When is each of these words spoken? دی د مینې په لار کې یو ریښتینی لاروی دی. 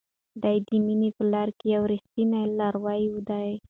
دی 0.41 0.57
د 0.67 0.69
مینې 0.85 1.09
په 1.17 1.23
لار 1.33 1.49
کې 1.57 1.65
یو 1.75 1.83
ریښتینی 1.91 2.43
لاروی 2.59 3.03
دی. 3.29 3.49